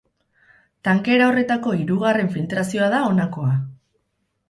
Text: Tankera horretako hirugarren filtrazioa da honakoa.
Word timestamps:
Tankera 0.87 1.27
horretako 1.33 1.75
hirugarren 1.81 2.35
filtrazioa 2.39 2.91
da 2.97 3.07
honakoa. 3.13 3.57